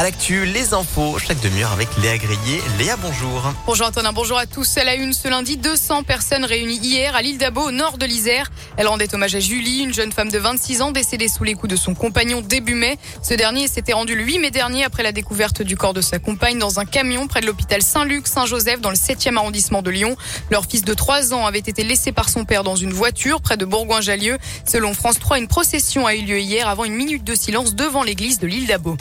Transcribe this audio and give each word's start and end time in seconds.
À 0.00 0.02
l'actu, 0.02 0.46
les 0.46 0.72
infos, 0.72 1.18
chaque 1.18 1.42
demi-heure 1.42 1.72
avec 1.72 1.88
Léa 1.98 2.16
Grillet. 2.16 2.62
Léa, 2.78 2.96
bonjour. 2.96 3.52
Bonjour 3.66 3.86
Antonin, 3.86 4.14
bonjour 4.14 4.38
à 4.38 4.46
tous. 4.46 4.78
À 4.78 4.84
la 4.84 4.94
une 4.94 5.12
ce 5.12 5.28
lundi, 5.28 5.58
200 5.58 6.04
personnes 6.04 6.46
réunies 6.46 6.78
hier 6.78 7.14
à 7.14 7.20
l'île 7.20 7.36
d'Abo, 7.36 7.60
au 7.64 7.70
nord 7.70 7.98
de 7.98 8.06
l'Isère. 8.06 8.50
Elle 8.78 8.88
rendait 8.88 9.14
hommage 9.14 9.34
à 9.34 9.40
Julie, 9.40 9.80
une 9.80 9.92
jeune 9.92 10.10
femme 10.10 10.30
de 10.30 10.38
26 10.38 10.80
ans 10.80 10.90
décédée 10.90 11.28
sous 11.28 11.44
les 11.44 11.52
coups 11.52 11.70
de 11.70 11.76
son 11.76 11.94
compagnon 11.94 12.40
début 12.40 12.76
mai. 12.76 12.96
Ce 13.22 13.34
dernier 13.34 13.68
s'était 13.68 13.92
rendu 13.92 14.14
le 14.14 14.22
8 14.22 14.38
mai 14.38 14.50
dernier 14.50 14.84
après 14.84 15.02
la 15.02 15.12
découverte 15.12 15.60
du 15.60 15.76
corps 15.76 15.92
de 15.92 16.00
sa 16.00 16.18
compagne 16.18 16.58
dans 16.58 16.80
un 16.80 16.86
camion 16.86 17.26
près 17.26 17.42
de 17.42 17.46
l'hôpital 17.46 17.82
Saint-Luc, 17.82 18.26
Saint-Joseph, 18.26 18.80
dans 18.80 18.88
le 18.88 18.96
7e 18.96 19.36
arrondissement 19.36 19.82
de 19.82 19.90
Lyon. 19.90 20.16
Leur 20.50 20.64
fils 20.64 20.82
de 20.82 20.94
3 20.94 21.34
ans 21.34 21.44
avait 21.44 21.58
été 21.58 21.84
laissé 21.84 22.10
par 22.10 22.30
son 22.30 22.46
père 22.46 22.64
dans 22.64 22.74
une 22.74 22.94
voiture 22.94 23.42
près 23.42 23.58
de 23.58 23.66
Bourgoin-Jallieu. 23.66 24.38
Selon 24.64 24.94
France 24.94 25.18
3, 25.18 25.40
une 25.40 25.48
procession 25.48 26.06
a 26.06 26.14
eu 26.14 26.22
lieu 26.22 26.38
hier 26.38 26.68
avant 26.68 26.84
une 26.84 26.94
minute 26.94 27.22
de 27.22 27.34
silence 27.34 27.74
devant 27.74 28.02
l'église 28.02 28.38
de 28.38 28.46
l'île 28.46 28.66
d'Abo. 28.66 28.96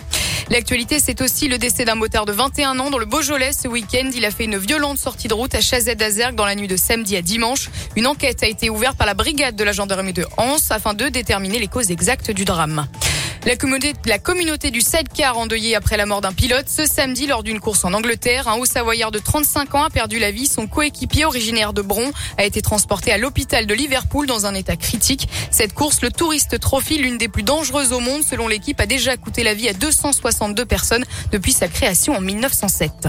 L'actualité, 0.49 0.97
c'est 0.99 1.21
aussi 1.21 1.47
le 1.47 1.59
décès 1.59 1.85
d'un 1.85 1.93
motard 1.93 2.25
de 2.25 2.31
21 2.31 2.79
ans 2.79 2.89
dans 2.89 2.97
le 2.97 3.05
Beaujolais 3.05 3.51
ce 3.53 3.67
week-end. 3.67 4.09
Il 4.15 4.25
a 4.25 4.31
fait 4.31 4.45
une 4.45 4.57
violente 4.57 4.97
sortie 4.97 5.27
de 5.27 5.33
route 5.35 5.53
à 5.53 5.59
Chazet-Azergue 5.59 6.33
dans 6.33 6.45
la 6.45 6.55
nuit 6.55 6.67
de 6.67 6.75
samedi 6.75 7.15
à 7.15 7.21
dimanche. 7.21 7.69
Une 7.95 8.07
enquête 8.07 8.41
a 8.41 8.47
été 8.47 8.71
ouverte 8.71 8.97
par 8.97 9.05
la 9.05 9.13
brigade 9.13 9.55
de 9.55 9.63
la 9.63 9.73
gendarmerie 9.73 10.13
de 10.13 10.25
Anse 10.37 10.71
afin 10.71 10.95
de 10.95 11.07
déterminer 11.07 11.59
les 11.59 11.67
causes 11.67 11.91
exactes 11.91 12.31
du 12.31 12.45
drame. 12.45 12.87
La 13.45 13.55
communauté, 13.55 14.69
du 14.69 14.81
sidecar 14.81 15.37
endeuillée 15.37 15.75
après 15.75 15.95
la 15.95 16.05
mort 16.05 16.19
d'un 16.19 16.33
pilote 16.33 16.67
ce 16.67 16.85
samedi 16.85 17.25
lors 17.25 17.41
d'une 17.41 17.59
course 17.59 17.85
en 17.85 17.93
Angleterre. 17.93 18.47
Un 18.49 18.57
haut 18.57 18.65
savoyard 18.65 19.11
de 19.11 19.19
35 19.19 19.75
ans 19.75 19.83
a 19.83 19.89
perdu 19.89 20.19
la 20.19 20.31
vie. 20.31 20.45
Son 20.45 20.67
coéquipier 20.67 21.25
originaire 21.25 21.71
de 21.71 21.81
Bron 21.81 22.11
a 22.37 22.43
été 22.43 22.61
transporté 22.61 23.13
à 23.13 23.17
l'hôpital 23.17 23.65
de 23.65 23.73
Liverpool 23.73 24.27
dans 24.27 24.45
un 24.45 24.53
état 24.53 24.75
critique. 24.75 25.29
Cette 25.51 25.73
course, 25.73 26.01
le 26.01 26.11
Touriste 26.11 26.59
Trophy, 26.59 26.97
l'une 26.97 27.17
des 27.17 27.29
plus 27.29 27.43
dangereuses 27.43 27.93
au 27.93 28.01
monde 28.01 28.23
selon 28.23 28.47
l'équipe, 28.47 28.79
a 28.81 28.85
déjà 28.85 29.15
coûté 29.15 29.43
la 29.43 29.53
vie 29.53 29.69
à 29.69 29.73
262 29.73 30.65
personnes 30.65 31.05
depuis 31.31 31.53
sa 31.53 31.69
création 31.69 32.17
en 32.17 32.21
1907. 32.21 33.07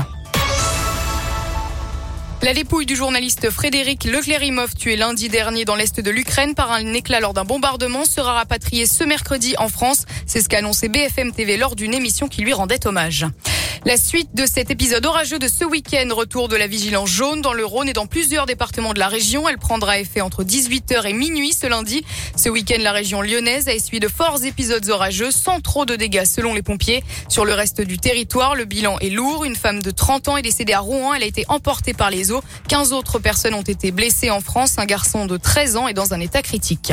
La 2.43 2.55
dépouille 2.55 2.87
du 2.87 2.97
journaliste 2.97 3.51
Frédéric 3.51 4.05
Leclérimov, 4.05 4.75
tué 4.75 4.97
lundi 4.97 5.29
dernier 5.29 5.67
dans 5.67 5.77
l'est 5.77 6.01
de 6.01 6.11
l'Ukraine 6.11 6.55
par 6.55 6.73
un 6.73 6.95
éclat 6.95 7.21
lors 7.21 7.35
d'un 7.35 7.45
bombardement, 7.45 8.07
sera 8.07 8.33
rapatrié 8.33 8.87
ce 8.87 9.05
mercredi 9.05 9.55
en 9.59 9.69
France. 9.69 10.07
C'est 10.25 10.41
ce 10.41 10.49
qu'a 10.49 10.59
annoncé 10.59 10.89
BFM 10.89 11.33
TV 11.33 11.59
lors 11.59 11.77
d'une 11.77 11.93
émission 11.93 12.29
qui 12.29 12.41
lui 12.41 12.55
rendait 12.55 12.87
hommage. 12.87 13.27
La 13.87 13.97
suite 13.97 14.35
de 14.35 14.45
cet 14.45 14.71
épisode 14.71 15.07
orageux 15.07 15.39
de 15.39 15.49
ce 15.49 15.65
week-end, 15.65 16.09
retour 16.15 16.49
de 16.49 16.57
la 16.57 16.67
vigilance 16.67 17.09
jaune 17.09 17.41
dans 17.41 17.55
le 17.55 17.65
Rhône 17.65 17.89
et 17.89 17.93
dans 17.93 18.07
plusieurs 18.07 18.45
départements 18.45 18.93
de 18.93 18.99
la 18.99 19.09
région. 19.09 19.49
Elle 19.49 19.59
prendra 19.59 19.99
effet 19.99 20.21
entre 20.21 20.45
18h 20.45 21.07
et 21.07 21.13
minuit 21.13 21.53
ce 21.53 21.67
lundi. 21.67 22.05
Ce 22.37 22.49
week-end, 22.49 22.79
la 22.81 22.93
région 22.93 23.23
lyonnaise 23.23 23.69
a 23.69 23.75
essuyé 23.75 23.99
de 23.99 24.09
forts 24.09 24.45
épisodes 24.45 24.87
orageux 24.91 25.31
sans 25.31 25.61
trop 25.61 25.87
de 25.87 25.97
dégâts 25.97 26.27
selon 26.27 26.53
les 26.53 26.63
pompiers. 26.63 27.03
Sur 27.29 27.45
le 27.45 27.55
reste 27.55 27.81
du 27.81 27.99
territoire, 27.99 28.55
le 28.55 28.67
bilan 28.67 28.99
est 28.99 29.11
lourd. 29.11 29.45
Une 29.45 29.57
femme 29.57 29.83
de 29.83 29.91
30 29.91 30.29
ans 30.29 30.37
est 30.37 30.43
décédée 30.43 30.75
à 30.75 30.81
Rouen. 30.81 31.15
Elle 31.15 31.23
a 31.23 31.27
été 31.27 31.45
emportée 31.49 31.95
par 31.95 32.11
les 32.11 32.33
eaux. 32.33 32.43
15 32.69 32.93
autres 32.93 33.19
personnes 33.19 33.55
ont 33.55 33.63
été 33.63 33.93
blessées 33.93 34.31
en 34.31 34.41
France. 34.41 34.79
Un 34.79 34.87
garçon 34.87 35.27
de 35.27 35.37
13 35.37 35.77
ans 35.77 35.89
est 35.89 35.95
dans 35.95 36.13
un 36.13 36.21
état 36.21 36.43
critique. 36.43 36.93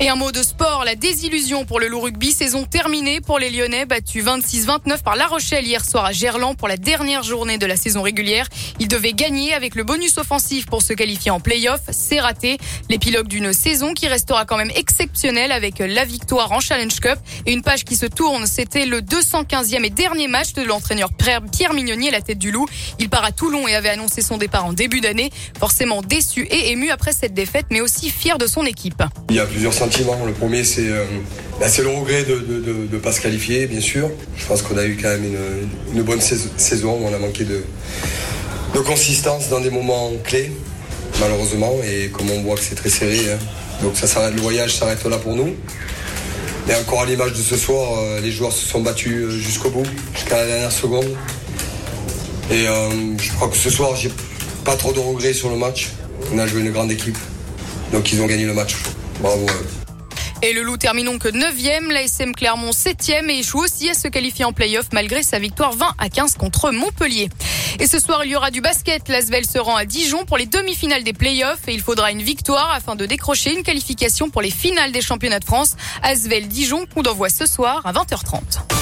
Et 0.00 0.08
un 0.08 0.16
mot 0.16 0.32
de 0.32 0.42
sport, 0.42 0.82
la 0.84 0.96
désillusion 0.96 1.64
pour 1.64 1.78
le 1.78 1.86
loup 1.86 2.00
rugby, 2.00 2.32
saison 2.32 2.64
terminée 2.64 3.20
pour 3.20 3.38
les 3.38 3.48
Lyonnais, 3.48 3.86
battus 3.86 4.24
26-29 4.24 5.02
par 5.04 5.14
La 5.14 5.28
Rochelle 5.28 5.64
hier 5.64 5.84
soir 5.84 6.04
à 6.04 6.10
Gerland 6.10 6.56
pour 6.56 6.66
la 6.66 6.76
dernière 6.76 7.22
journée 7.22 7.58
de 7.58 7.66
la 7.66 7.76
saison 7.76 8.02
régulière. 8.02 8.48
Ils 8.80 8.88
devaient 8.88 9.12
gagner 9.12 9.54
avec 9.54 9.76
le 9.76 9.84
bonus 9.84 10.18
offensif 10.18 10.66
pour 10.66 10.82
se 10.82 10.94
qualifier 10.94 11.30
en 11.30 11.38
play-off. 11.38 11.80
C'est 11.90 12.18
raté. 12.18 12.58
L'épilogue 12.90 13.28
d'une 13.28 13.52
saison 13.52 13.94
qui 13.94 14.08
restera 14.08 14.44
quand 14.44 14.56
même 14.56 14.72
exceptionnelle 14.74 15.52
avec 15.52 15.78
la 15.78 16.04
victoire 16.04 16.50
en 16.50 16.58
Challenge 16.58 16.98
Cup 16.98 17.18
et 17.46 17.52
une 17.52 17.62
page 17.62 17.84
qui 17.84 17.94
se 17.94 18.06
tourne. 18.06 18.46
C'était 18.48 18.86
le 18.86 19.00
215e 19.00 19.84
et 19.84 19.90
dernier 19.90 20.26
match 20.26 20.54
de 20.54 20.62
l'entraîneur 20.62 21.10
Pierre 21.14 21.72
Mignonnier, 21.72 22.10
la 22.10 22.20
tête 22.20 22.38
du 22.38 22.50
loup. 22.50 22.66
Il 22.98 23.08
part 23.10 23.24
à 23.24 23.30
Toulon 23.30 23.68
et 23.68 23.76
avait 23.76 23.90
annoncé 23.90 24.22
son 24.22 24.38
départ 24.38 24.66
en 24.66 24.72
début 24.72 25.00
d'année. 25.00 25.30
Forcément 25.56 26.02
déçu 26.02 26.42
et 26.50 26.72
ému 26.72 26.90
après 26.90 27.12
cette 27.12 27.32
défaite, 27.32 27.66
mais 27.70 27.80
aussi 27.80 28.10
fier 28.10 28.38
de 28.38 28.48
son 28.48 28.66
équipe. 28.66 29.04
Le 30.26 30.32
premier, 30.32 30.64
c'est 30.64 30.88
euh, 30.88 31.04
bah, 31.60 31.66
le 31.78 31.88
regret 31.88 32.24
de 32.24 32.88
ne 32.90 32.98
pas 32.98 33.12
se 33.12 33.20
qualifier, 33.20 33.66
bien 33.66 33.80
sûr. 33.80 34.10
Je 34.36 34.46
pense 34.46 34.62
qu'on 34.62 34.76
a 34.76 34.84
eu 34.84 34.96
quand 35.00 35.08
même 35.08 35.24
une, 35.94 36.02
bonne 36.02 36.20
saison. 36.20 36.98
On 37.02 37.12
a 37.12 37.18
manqué 37.18 37.44
de, 37.44 37.62
de, 38.74 38.80
consistance 38.80 39.48
dans 39.48 39.60
des 39.60 39.70
moments 39.70 40.10
clés, 40.24 40.50
malheureusement. 41.20 41.72
Et 41.84 42.08
comme 42.08 42.30
on 42.30 42.42
voit 42.42 42.56
que 42.56 42.62
c'est 42.62 42.74
très 42.74 42.88
serré, 42.88 43.32
hein. 43.32 43.38
donc 43.82 43.96
ça 43.96 44.30
le 44.30 44.40
voyage 44.40 44.74
s'arrête 44.74 45.04
là 45.04 45.18
pour 45.18 45.34
nous. 45.34 45.54
Mais 46.66 46.74
encore 46.76 47.02
à 47.02 47.06
l'image 47.06 47.32
de 47.32 47.42
ce 47.42 47.56
soir, 47.56 47.98
euh, 47.98 48.20
les 48.20 48.30
joueurs 48.30 48.52
se 48.52 48.66
sont 48.66 48.80
battus 48.80 49.24
euh, 49.24 49.30
jusqu'au 49.30 49.68
bout, 49.68 49.86
jusqu'à 50.14 50.36
la 50.36 50.46
dernière 50.46 50.72
seconde. 50.72 51.14
Et 52.50 52.66
je 52.66 53.32
crois 53.32 53.48
que 53.48 53.56
ce 53.56 53.70
soir, 53.70 53.96
j'ai 53.96 54.12
pas 54.66 54.76
trop 54.76 54.92
de 54.92 54.98
regrets 54.98 55.32
sur 55.32 55.48
le 55.48 55.56
match. 55.56 55.88
On 56.30 56.38
a 56.38 56.46
joué 56.46 56.60
une 56.60 56.72
grande 56.72 56.92
équipe. 56.92 57.16
Donc 57.90 58.12
ils 58.12 58.20
ont 58.20 58.26
gagné 58.26 58.44
le 58.44 58.52
match. 58.52 58.76
Et 60.42 60.52
le 60.52 60.62
Loup 60.62 60.76
termine 60.76 61.06
donc 61.06 61.24
9e, 61.24 61.90
l'ASM 61.90 62.34
Clermont 62.34 62.70
7e 62.70 63.30
et 63.30 63.38
échoue 63.38 63.60
aussi 63.60 63.88
à 63.88 63.94
se 63.94 64.08
qualifier 64.08 64.44
en 64.44 64.52
play-off 64.52 64.86
malgré 64.92 65.22
sa 65.22 65.38
victoire 65.38 65.72
20 65.72 65.94
à 65.98 66.08
15 66.10 66.34
contre 66.34 66.70
Montpellier. 66.70 67.30
Et 67.80 67.86
ce 67.86 67.98
soir, 67.98 68.24
il 68.24 68.32
y 68.32 68.36
aura 68.36 68.50
du 68.50 68.60
basket. 68.60 69.08
L'Asvel 69.08 69.46
se 69.46 69.58
rend 69.58 69.76
à 69.76 69.86
Dijon 69.86 70.26
pour 70.26 70.36
les 70.36 70.46
demi-finales 70.46 71.02
des 71.02 71.14
play-offs 71.14 71.66
et 71.66 71.72
il 71.72 71.80
faudra 71.80 72.10
une 72.10 72.22
victoire 72.22 72.70
afin 72.72 72.94
de 72.94 73.06
décrocher 73.06 73.54
une 73.54 73.62
qualification 73.62 74.28
pour 74.28 74.42
les 74.42 74.50
finales 74.50 74.92
des 74.92 75.00
championnats 75.00 75.40
de 75.40 75.44
France. 75.46 75.76
Asvel 76.02 76.46
Dijon, 76.48 76.84
coup 76.92 77.02
d'envoi 77.02 77.30
ce 77.30 77.46
soir 77.46 77.80
à 77.86 77.92
20h30. 77.92 78.73